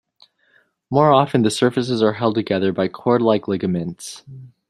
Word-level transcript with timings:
More 0.89 1.11
often 1.11 1.43
the 1.43 1.51
surfaces 1.51 2.01
are 2.01 2.13
held 2.13 2.33
together 2.33 2.71
by 2.71 2.87
cord-like 2.87 3.47
ligaments. 3.47 4.23